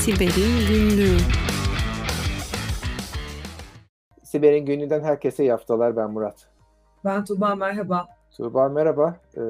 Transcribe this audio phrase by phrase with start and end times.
[0.00, 1.16] Siber'in Günlüğü
[4.22, 5.96] Siber'in gününden herkese iyi haftalar.
[5.96, 6.48] Ben Murat.
[7.04, 8.08] Ben Tuğba merhaba.
[8.36, 9.16] Tuğba merhaba.
[9.36, 9.40] Ee,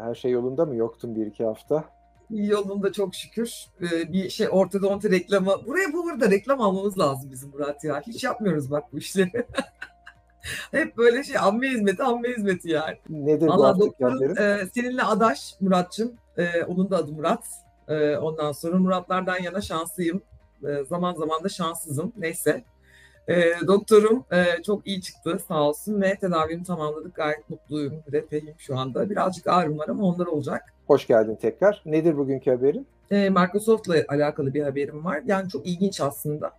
[0.00, 0.76] her şey yolunda mı?
[0.76, 1.84] Yoktun bir iki hafta.
[2.30, 3.52] Yolunda çok şükür.
[3.80, 5.66] Ee, bir şey ortodonti reklamı.
[5.66, 8.02] Buraya bu burada reklam almamız lazım bizim Murat ya.
[8.06, 9.46] Hiç yapmıyoruz bak bu işleri.
[10.70, 12.98] Hep böyle şey amme hizmeti amme hizmeti yani.
[13.08, 16.12] Nedir bu Allah haftaki doktorun e, seninle adaş Murat'cığım.
[16.36, 17.65] E, onun da adı Murat.
[17.88, 20.22] E, ondan sonra Muratlardan yana şanslıyım.
[20.68, 22.12] E, zaman zaman da şanssızım.
[22.16, 22.64] Neyse.
[23.28, 27.14] E, doktorum e, çok iyi çıktı sağ olsun ve tedavimi tamamladık.
[27.14, 29.10] Gayet mutluyum, refahim şu anda.
[29.10, 30.62] Birazcık ağrım var ama onlar olacak.
[30.86, 31.82] Hoş geldin tekrar.
[31.86, 32.86] Nedir bugünkü haberin?
[33.10, 35.22] E, Microsoft'la alakalı bir haberim var.
[35.26, 36.52] Yani çok ilginç aslında.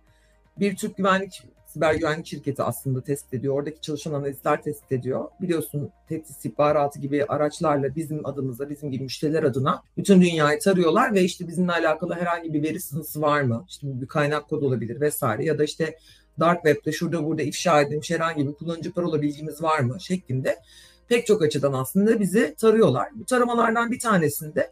[0.56, 3.54] Bir Türk güvenlik, siber güvenlik şirketi aslında tespit ediyor.
[3.54, 5.24] Oradaki çalışan analistler tespit ediyor.
[5.40, 11.22] Biliyorsun tehdit istihbaratı gibi araçlarla bizim adımıza, bizim gibi müşteriler adına bütün dünyayı tarıyorlar ve
[11.22, 13.64] işte bizimle alakalı herhangi bir veri sınısı var mı?
[13.68, 15.98] İşte bir kaynak kod olabilir vesaire ya da işte
[16.40, 20.58] Dark Web'de şurada burada ifşa edilmiş herhangi bir kullanıcı parola bilgimiz var mı şeklinde
[21.08, 23.08] pek çok açıdan aslında bizi tarıyorlar.
[23.14, 24.70] Bu taramalardan bir tanesinde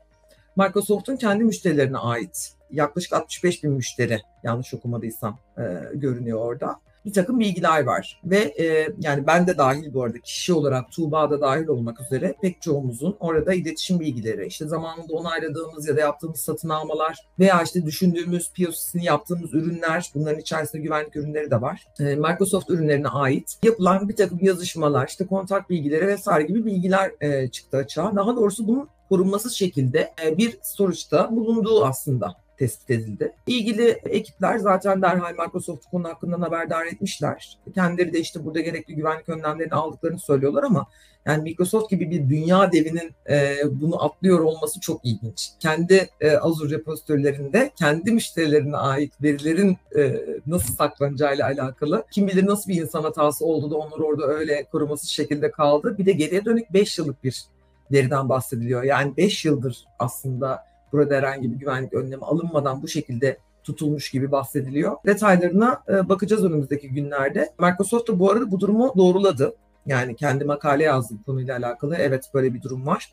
[0.57, 5.63] Microsoft'un kendi müşterilerine ait yaklaşık 65 bin müşteri yanlış okumadıysam e,
[5.95, 6.81] görünüyor orada.
[7.07, 11.31] Bir takım bilgiler var ve e, yani ben de dahil bu arada kişi olarak Tuğba
[11.31, 16.41] da dahil olmak üzere pek çoğumuzun orada iletişim bilgileri işte zamanında onayladığımız ya da yaptığımız
[16.41, 21.87] satın almalar veya işte düşündüğümüz POC'sini yaptığımız ürünler bunların içerisinde güvenlik ürünleri de var.
[22.01, 27.49] E, Microsoft ürünlerine ait yapılan bir takım yazışmalar işte kontak bilgileri vesaire gibi bilgiler e,
[27.49, 28.17] çıktı açığa.
[28.17, 33.33] Daha doğrusu bunun korunmasız şekilde e, bir storage'da bulunduğu aslında tespit edildi.
[33.47, 37.59] İlgili ekipler zaten derhal Microsoft konu hakkında haberdar etmişler.
[37.75, 40.87] Kendileri de işte burada gerekli güvenlik önlemlerini aldıklarını söylüyorlar ama
[41.27, 45.51] yani Microsoft gibi bir dünya devinin e, bunu atlıyor olması çok ilginç.
[45.61, 52.71] Kendi e, Azure repozitörlerinde kendi müşterilerine ait verilerin e, nasıl saklanacağıyla alakalı kim bilir nasıl
[52.71, 55.99] bir insan hatası oldu da onları orada öyle korumasız şekilde kaldı.
[55.99, 57.45] Bir de geriye dönük 5 yıllık bir
[57.93, 58.83] veriden bahsediliyor.
[58.83, 64.97] Yani 5 yıldır aslında burada herhangi bir güvenlik önlemi alınmadan bu şekilde tutulmuş gibi bahsediliyor.
[65.07, 67.53] Detaylarına e, bakacağız önümüzdeki günlerde.
[67.59, 69.55] Microsoft da bu arada bu durumu doğruladı.
[69.87, 71.97] Yani kendi makale yazdı konuyla alakalı.
[71.99, 73.13] Evet böyle bir durum var.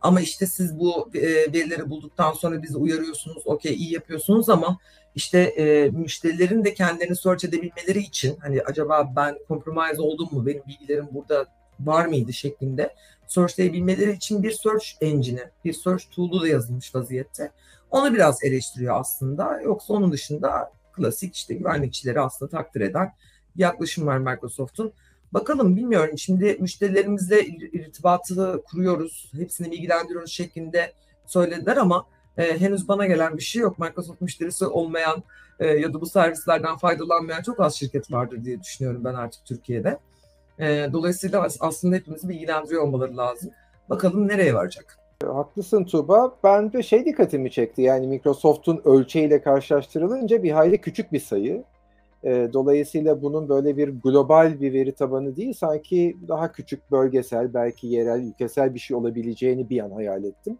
[0.00, 1.22] Ama işte siz bu e,
[1.52, 3.42] verileri bulduktan sonra bizi uyarıyorsunuz.
[3.44, 4.78] Okey iyi yapıyorsunuz ama
[5.14, 10.46] işte e, müşterilerin de kendilerini search edebilmeleri için hani acaba ben compromise oldum mu?
[10.46, 11.46] Benim bilgilerim burada
[11.86, 12.94] var mıydı şeklinde
[13.26, 17.50] searchleyebilmeleri için bir search engine'i, bir search tool'u da yazılmış vaziyette.
[17.90, 19.60] Onu biraz eleştiriyor aslında.
[19.60, 23.12] Yoksa onun dışında klasik işte güvenlikçileri aslında takdir eden
[23.56, 24.92] yaklaşım var Microsoft'un.
[25.32, 30.92] Bakalım bilmiyorum şimdi müşterilerimizle irtibatı kuruyoruz, hepsini bilgilendiriyoruz şeklinde
[31.26, 32.06] söylediler ama
[32.38, 33.78] e, henüz bana gelen bir şey yok.
[33.78, 35.22] Microsoft müşterisi olmayan
[35.60, 39.98] e, ya da bu servislerden faydalanmayan çok az şirket vardır diye düşünüyorum ben artık Türkiye'de.
[40.62, 43.50] E, dolayısıyla aslında hepimizi bilgilendiriyor olmaları lazım.
[43.90, 44.98] Bakalım nereye varacak?
[45.26, 46.36] Haklısın Tuğba.
[46.44, 47.82] Ben de şey dikkatimi çekti.
[47.82, 51.64] Yani Microsoft'un ölçeğiyle karşılaştırılınca bir hayli küçük bir sayı.
[52.24, 57.86] E, dolayısıyla bunun böyle bir global bir veri tabanı değil, sanki daha küçük bölgesel, belki
[57.86, 60.58] yerel, ülkesel bir şey olabileceğini bir an hayal ettim.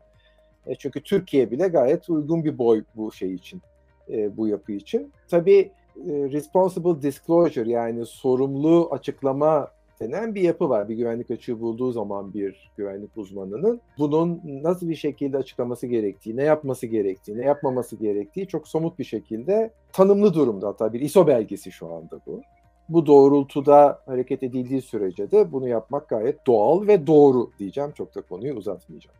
[0.66, 3.62] E, çünkü Türkiye bile gayet uygun bir boy bu şey için,
[4.10, 5.12] e, bu yapı için.
[5.30, 5.72] Tabii
[6.06, 9.70] responsible disclosure yani sorumlu açıklama
[10.02, 10.88] denen bir yapı var.
[10.88, 16.42] Bir güvenlik açığı bulduğu zaman bir güvenlik uzmanının bunun nasıl bir şekilde açıklaması gerektiği, ne
[16.42, 20.68] yapması gerektiği, ne yapmaması gerektiği çok somut bir şekilde tanımlı durumda.
[20.68, 22.40] Hatta bir ISO belgesi şu anda bu.
[22.88, 27.92] Bu doğrultuda hareket edildiği sürece de bunu yapmak gayet doğal ve doğru diyeceğim.
[27.92, 29.16] Çok da konuyu uzatmayacağım.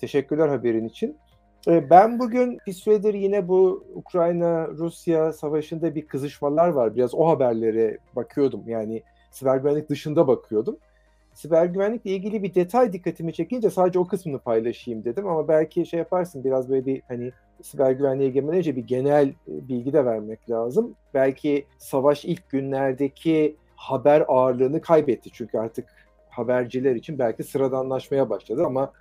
[0.00, 1.16] Teşekkürler haberin için.
[1.66, 6.96] Ben bugün bir süredir yine bu Ukrayna-Rusya savaşında bir kızışmalar var.
[6.96, 8.62] Biraz o haberlere bakıyordum.
[8.66, 10.76] Yani siber güvenlik dışında bakıyordum.
[11.34, 15.98] Siber güvenlikle ilgili bir detay dikkatimi çekince sadece o kısmını paylaşayım dedim ama belki şey
[15.98, 17.32] yaparsın biraz böyle bir hani
[17.62, 20.94] siber güvenliğe önce bir genel bilgi de vermek lazım.
[21.14, 25.88] Belki savaş ilk günlerdeki haber ağırlığını kaybetti çünkü artık
[26.30, 28.92] haberciler için belki sıradanlaşmaya başladı ama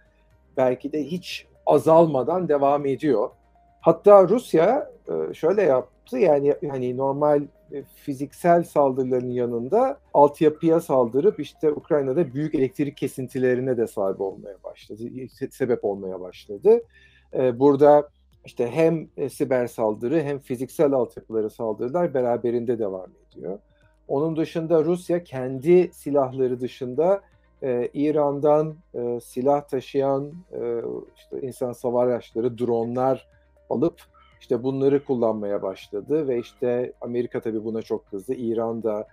[0.58, 3.30] belki de hiç azalmadan devam ediyor.
[3.82, 4.92] Hatta Rusya
[5.34, 7.42] şöyle yaptı yani hani normal
[7.96, 15.04] fiziksel saldırıların yanında altyapıya saldırıp işte Ukrayna'da büyük elektrik kesintilerine de sahip olmaya başladı,
[15.52, 16.82] sebep olmaya başladı.
[17.54, 18.10] Burada
[18.46, 23.60] işte hem siber saldırı hem fiziksel altyapıları saldırılar beraberinde devam ediyor.
[24.08, 27.22] Onun dışında Rusya kendi silahları dışında
[27.64, 30.82] e, İran'dan e, silah taşıyan e,
[31.16, 33.28] işte insan savar araçları, dronlar
[33.70, 34.02] alıp
[34.42, 38.34] İşte bunları kullanmaya başladı ve işte Amerika tabii buna çok kızdı.
[38.34, 39.08] İran da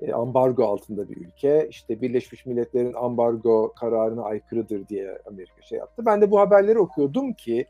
[0.00, 1.66] e, ambargo altında bir ülke.
[1.70, 6.06] İşte Birleşmiş Milletler'in ambargo kararına aykırıdır diye Amerika şey yaptı.
[6.06, 7.66] Ben de bu haberleri okuyordum ki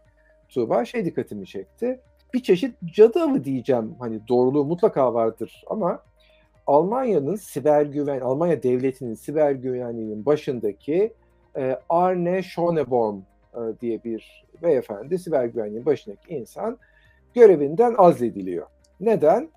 [0.48, 2.00] Tuğba şey dikkatimi çekti.
[2.34, 3.94] Bir çeşit cadı avı diyeceğim.
[3.98, 6.02] Hani doğruluğu mutlaka vardır ama
[6.66, 11.14] Almanya'nın siber güven, Almanya devletinin siber güvenliğinin başındaki
[11.56, 13.16] e, Arne Schöneborn
[13.80, 16.78] diye bir beyefendi siber güvenliğin başındaki insan
[17.34, 18.66] görevinden azlediliyor.
[19.00, 19.48] Neden?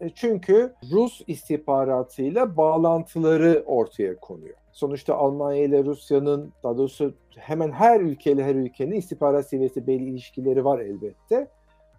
[0.00, 4.54] E, çünkü Rus istihbaratıyla bağlantıları ortaya konuyor.
[4.72, 10.64] Sonuçta Almanya ile Rusya'nın, daha doğrusu hemen her ülkeyle her ülkenin istihbarat seviyesi belli ilişkileri
[10.64, 11.48] var elbette.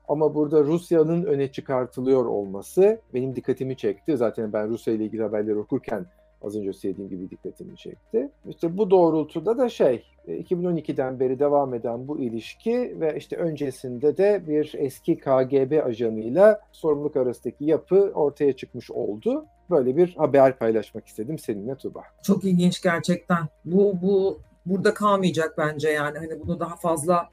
[0.07, 4.17] Ama burada Rusya'nın öne çıkartılıyor olması benim dikkatimi çekti.
[4.17, 6.05] Zaten ben Rusya ile ilgili haberleri okurken
[6.41, 8.29] az önce söylediğim gibi dikkatimi çekti.
[8.47, 14.17] İşte bu doğrultuda da şey 2012'den e, beri devam eden bu ilişki ve işte öncesinde
[14.17, 19.45] de bir eski KGB ajanıyla sorumluluk arasındaki yapı ortaya çıkmış oldu.
[19.69, 22.03] Böyle bir haber paylaşmak istedim seninle Tuba.
[22.23, 23.47] Çok ilginç gerçekten.
[23.65, 27.29] Bu bu burada kalmayacak bence yani hani bunu daha fazla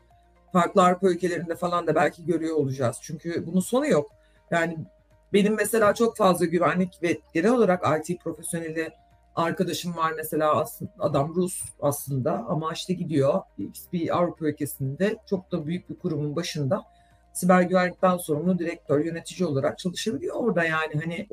[0.53, 2.99] farklı Avrupa ülkelerinde falan da belki görüyor olacağız.
[3.03, 4.11] Çünkü bunun sonu yok.
[4.51, 4.79] Yani
[5.33, 8.91] benim mesela çok fazla güvenlik ve genel olarak IT profesyoneli
[9.39, 10.67] arkadaşım var mesela
[10.99, 13.41] adam Rus aslında ama işte gidiyor
[13.93, 16.85] bir Avrupa ülkesinde çok da büyük bir kurumun başında
[17.33, 21.29] siber güvenlikten sorumlu direktör, yönetici olarak çalışabiliyor orada yani hani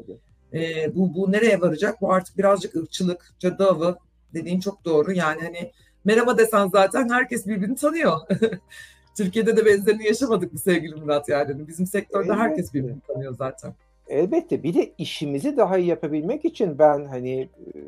[0.54, 2.02] e, bu, bu nereye varacak?
[2.02, 3.98] Bu artık birazcık ırkçılık, cadı avı
[4.34, 5.72] dediğin çok doğru yani hani
[6.06, 8.20] merhaba desen zaten herkes birbirini tanıyor.
[9.18, 11.68] Türkiye'de de benzerini yaşamadık mı sevgili Murat yani.
[11.68, 13.76] Bizim sektörde herkes birbirini tanıyor zaten.
[14.08, 17.80] Elbette bir de işimizi daha iyi yapabilmek için ben hani e,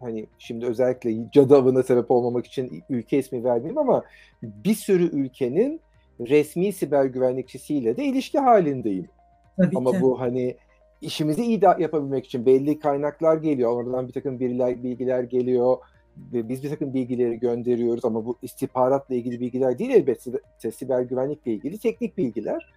[0.00, 4.04] hani şimdi özellikle cadı avına sebep olmamak için ülke ismi vermeyeyim ama
[4.42, 5.80] bir sürü ülkenin
[6.20, 9.08] resmi siber güvenlikçisiyle de ilişki halindeyim.
[9.56, 10.00] Tabii ama ki.
[10.00, 10.56] bu hani
[11.00, 13.72] işimizi iyi yapabilmek için belli kaynaklar geliyor.
[13.72, 15.76] Oradan bir takım bilgiler, bilgiler geliyor
[16.16, 21.78] biz bir takım bilgileri gönderiyoruz ama bu istihbaratla ilgili bilgiler değil elbette siber güvenlikle ilgili
[21.78, 22.72] teknik bilgiler.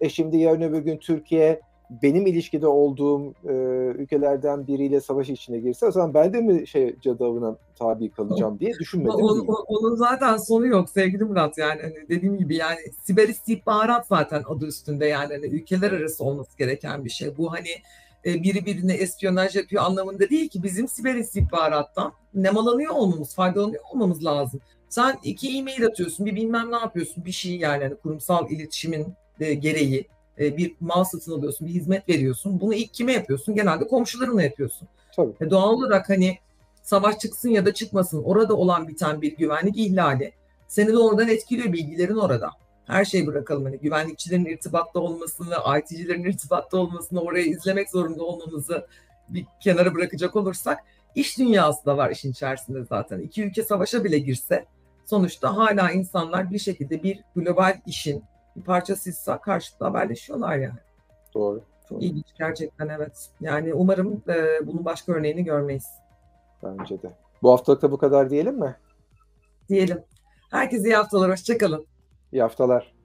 [0.00, 1.60] E şimdi yarın öbür gün Türkiye
[1.90, 3.52] benim ilişkide olduğum e,
[3.98, 8.74] ülkelerden biriyle savaş içine girse o zaman ben de mi şey cadavına tabi kalacağım diye
[8.74, 9.14] düşünmedim.
[9.14, 14.06] O, o, onun zaten sonu yok sevgili Murat yani hani dediğim gibi yani siber istihbarat
[14.06, 17.36] zaten adı üstünde yani hani ülkeler arası olması gereken bir şey.
[17.36, 17.68] Bu hani
[18.26, 24.24] e, biri birine espiyonaj yapıyor anlamında değil ki bizim siber istihbarattan nemalanıyor olmamız, faydalanıyor olmamız
[24.24, 24.60] lazım.
[24.88, 29.06] Sen iki e-mail atıyorsun, bir bilmem ne yapıyorsun, bir şey yani hani kurumsal iletişimin
[29.40, 30.06] e, gereği
[30.40, 32.60] e, bir mal satın alıyorsun, bir hizmet veriyorsun.
[32.60, 33.54] Bunu ilk kime yapıyorsun?
[33.54, 34.88] Genelde komşularına yapıyorsun.
[35.16, 35.32] Tabii.
[35.40, 36.38] E, doğal olarak hani
[36.82, 40.32] savaş çıksın ya da çıkmasın orada olan biten bir güvenlik ihlali
[40.68, 42.50] seni de oradan etkiliyor bilgilerin orada
[42.86, 43.64] her şeyi bırakalım.
[43.64, 48.86] Hani güvenlikçilerin irtibatta olmasını, IT'cilerin irtibatta olmasını, orayı izlemek zorunda olmamızı
[49.28, 50.78] bir kenara bırakacak olursak
[51.14, 53.20] iş dünyası da var işin içerisinde zaten.
[53.20, 54.64] İki ülke savaşa bile girse
[55.06, 58.24] sonuçta hala insanlar bir şekilde bir global işin
[58.56, 60.78] bir parçasıysa karşılıklı haberleşiyorlar yani.
[61.34, 61.62] Doğru.
[61.88, 63.30] Çok ilginç gerçekten evet.
[63.40, 65.86] Yani umarım e, bunun başka örneğini görmeyiz.
[66.62, 67.10] Bence de.
[67.42, 68.76] Bu haftalıkta bu kadar diyelim mi?
[69.68, 70.04] Diyelim.
[70.50, 71.30] Herkese iyi haftalar.
[71.30, 71.86] Hoşçakalın.
[72.32, 72.95] İyi haftalar.